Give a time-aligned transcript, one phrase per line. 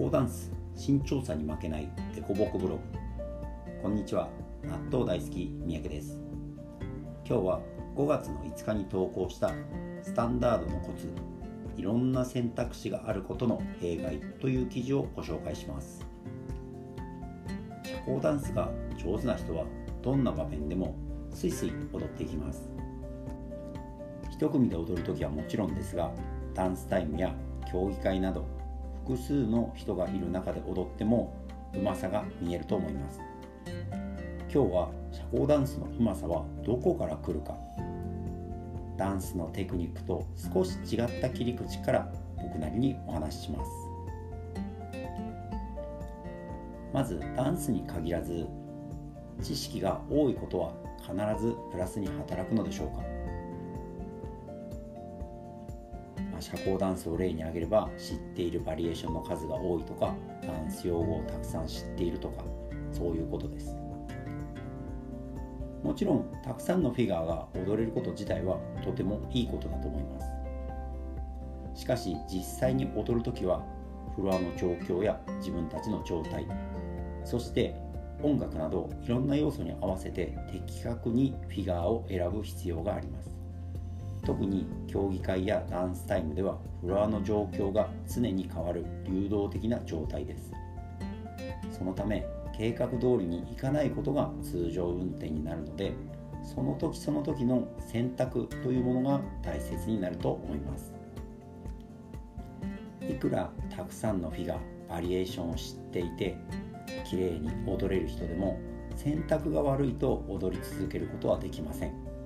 [0.00, 2.82] 交ダンス新調査に負けないデコボコブログ。
[3.82, 4.30] こんにちは
[4.64, 6.18] 納豆大好き三宅です。
[7.28, 7.60] 今日は
[7.94, 9.52] 5月の5日に投稿した
[10.02, 11.12] スタンダードのコツ
[11.76, 16.00] いろんな選択肢があることの弊害という記事をご紹介します。
[17.84, 19.66] 社交ダンスが上手な人は
[20.00, 20.96] どんな場面でも
[21.30, 22.70] スイスイ踊っていきます。
[24.30, 26.10] 一組で踊るときはもちろんですが
[26.54, 27.34] ダンスタイムや
[27.70, 28.59] 競技会など
[29.10, 31.34] 複数の人がいる中で踊っても
[31.74, 33.20] うまさが見えると思います。
[34.52, 37.56] 今日は社交ダンスのうまさはどこから来るか。
[38.96, 43.70] ダンスのテクニックと少し違った切り口から僕なりにお話しします。
[46.92, 48.46] まずダンスに限らず
[49.42, 53.19] 知識が多いことは必ずプラスに働くのでしょうか。
[56.50, 62.42] 社交ダンスを例に挙げれば知っているバリエーションの数が多いとかダンス用語をたくさん知っているとか
[62.92, 63.76] そういうことです。
[65.84, 70.20] もちろんたくさんのフィギュアが踊れること自体はとてもいいことだと思いま
[71.74, 71.80] す。
[71.80, 73.64] しかし実際に踊る時は
[74.16, 76.46] フロアの状況や自分たちの状態
[77.24, 77.74] そして
[78.22, 83.39] 音楽などいろんな要素に合わせて的確にフィギュアを選ぶ必要があります。
[84.30, 90.52] 特に競技会やダンスタイムではフロアの状況が常に変わる流動的な状態です。
[91.76, 92.24] そのため
[92.56, 95.94] 計画通りにいかないことが通常運転になるので
[96.44, 100.94] その時その時の選択というものが大切になると思います。
[103.08, 106.36] いくらたくさんのフィガバリエーションを知っていて
[107.04, 108.60] 綺麗に踊れる人でも
[108.94, 112.19] 選択が悪いと踊り続けることはできません。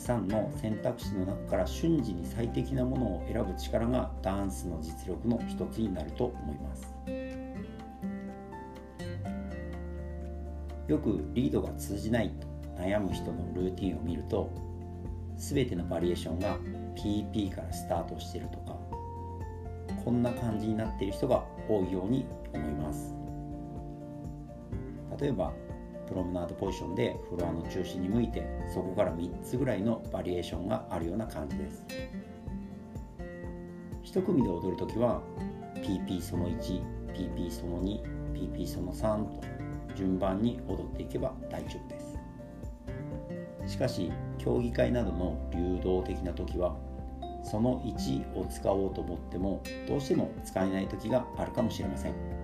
[0.00, 6.94] くさんの選択肢の中から瞬時に最適なものを選ぶ力がダンスの実力の一つになると思います。
[10.88, 12.46] よくリードが通じないと
[12.82, 14.50] 悩む人のルーティンを見ると
[15.36, 16.58] 全てのバリエーションが
[16.96, 18.76] PP からスタートしているとか
[20.04, 23.14] こんな感じになっている人が多いように思います。
[25.20, 25.52] 例えば
[26.10, 28.44] プロムナードポジションでフロアの中心に向いて
[28.74, 31.86] そこから3つぐらいのバリエーションがあるような感じです。
[34.04, 35.22] 1組で踊るときは
[35.76, 39.40] PP その 1PP その 2PP その3と
[39.94, 42.18] 順番に踊っていけば大丈夫です。
[43.72, 46.74] しかし競技会などの流動的な時は
[47.44, 52.39] その1を使おうと思ってもどうしても使えない時があるかもしれません。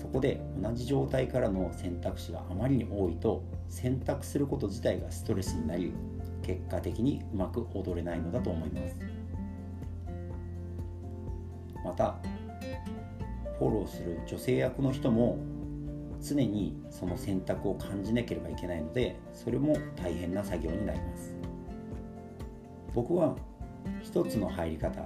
[0.00, 5.92] そこで同じ状態からの選択肢があまりに多いと選択すること自体がストレスになり
[6.40, 8.96] 結果的にうまく踊れないのだと思います。
[11.84, 12.16] また
[13.58, 15.38] フォローする女性役の人も
[16.22, 21.34] 常にその選択を感じなければいけないのでそれも大変な作業になります。
[22.94, 23.36] 僕は
[24.02, 25.02] 一つの入り方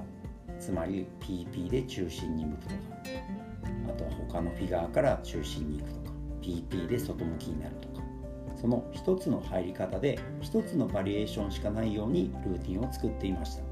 [0.60, 2.74] つまり PP で中心に向くとか
[4.34, 6.10] 他のフィギュアから中心に行くとか
[6.42, 8.02] PP で外向きになるとか
[8.60, 13.62] その一つの入り方で一つのバリエーションしかないようにルーティンを作っていました。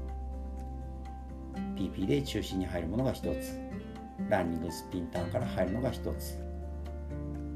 [1.75, 3.59] PP で中心に入るものが一つ。
[4.29, 6.39] ランニングスピンターンから入るのが一つ。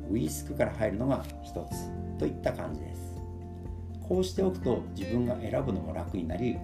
[0.09, 2.17] ウィスクから入るのが一つ。
[2.17, 3.21] といった感じです。
[4.07, 6.57] こうしておくと自分が選ぶのも楽になり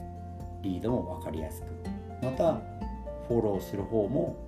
[0.64, 1.66] リードも分かりやすく
[2.24, 2.54] また
[3.28, 4.48] フォローする方も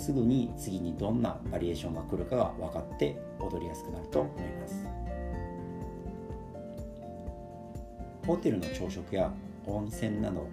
[0.00, 4.86] すぐに次にどんなバリエーションが来るかが分かって踊りやすくなると思います。
[8.26, 9.30] ホテルの朝食や
[9.66, 10.46] 温泉など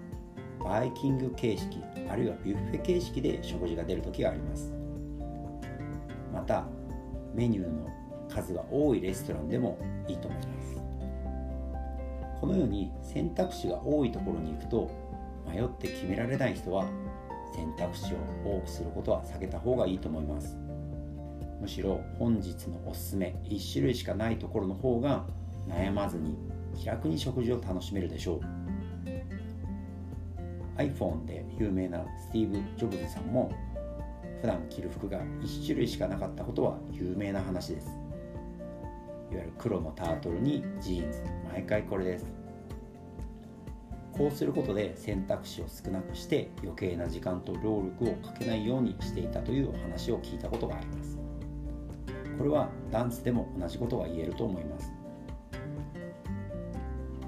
[0.59, 4.74] バイキング形式あるいはビュッフェ形式で食事が出る時があります。
[6.34, 6.66] また
[7.34, 7.88] メニューの
[8.28, 9.78] 数が多いレストランでも
[10.09, 10.75] いいと思います。
[12.41, 14.91] このように選択肢が多いところに行くと
[15.50, 16.85] 迷って決められない人は
[17.57, 20.55] 選択肢を多くすることは避けた方がいいと思います。
[21.59, 25.25] むしろ本日のおすすめ1種類しかないところの方が
[25.67, 26.37] 悩まずに
[26.75, 28.41] 気楽に食事を楽しめるでしょう。
[30.77, 33.51] iPhone で有名なスティーブ・ジョブズさんも
[34.41, 37.87] 普段着る服が1種類しかなかったことは有名な話です。
[39.31, 41.23] いわゆる黒のタートルにジーンズ。
[41.51, 42.36] 毎回これです。
[44.17, 51.17] こうすることで選択肢を少なくして余計な時間と労力をかけないようにしていたという話を聞いたことがあります。
[52.37, 54.91] これはダンスでも同じことが言えると思います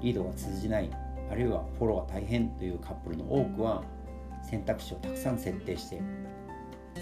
[0.00, 0.90] リードが通じない
[1.30, 3.82] あるいはフォローが大変というカップルの多くは
[4.48, 6.00] 選択肢をたくさん設定して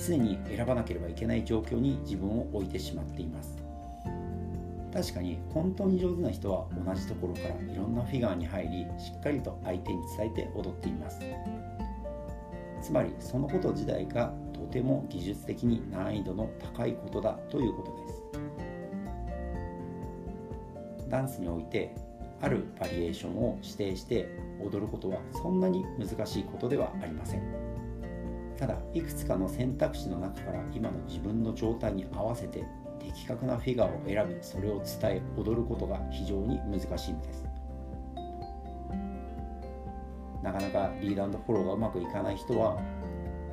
[0.06, 3.67] 常に選ばなければいけない状況に自分を置いてしまっています。
[4.92, 11.20] 確かに本当に上手な人は同じところからいろんなフィガーに入りしっかりと相手に伝えて踊っています。
[12.80, 18.22] つまりそのこと自体がとても技術的に難易度の高いことだということです。
[21.08, 21.94] ダンスにおいて
[22.40, 24.28] あるバリエーションを指定して
[24.60, 27.42] 踊ることはそんなに難しいことではありません。
[28.56, 32.64] ただいくつかの選択肢の中から今の自分の状態に合わせて
[33.12, 37.44] 的確なフィガーを選びそれを伝え踊ることが非常に難しいんです。
[40.42, 42.80] なかなかリードフォローがうまくいかない人は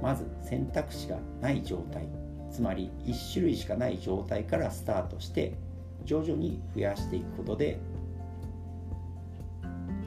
[0.02, 2.08] まず選択肢がない状態
[2.52, 5.56] つまり1種類しかない状態からスタートして
[6.06, 7.80] 徐々に増やしていくことで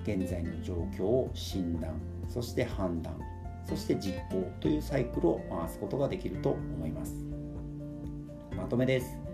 [0.04, 3.18] 現在の状況を診断そして判断
[3.68, 7.12] そして実行というサイクルを回すことができると思います。
[8.56, 9.27] まとめです。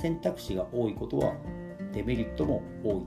[0.00, 1.34] 選択肢が多いことは
[1.92, 3.02] デメリットも多い。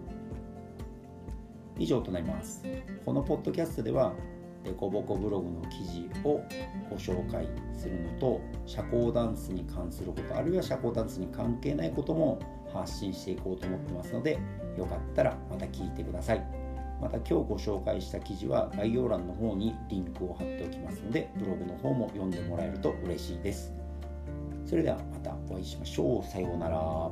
[1.80, 2.63] 以上となります。
[3.04, 4.13] このポッドキャストでは
[4.63, 6.42] デコボコブログの記事を
[6.90, 12.40] ご紹介するのと社交ダンスに関することあるいは社交ダンスに関係ないことも
[12.72, 14.39] 発信していこうと思ってますので
[14.78, 16.46] よかったらまた聞いてください。
[17.01, 23.74] また今日ご紹介した記事は概要欄の方にリンクを貼っておきますのでブログの方も読んでもらえると嬉しいです。
[24.74, 26.24] それではまたお会いしましょう。
[26.24, 27.12] さようなら。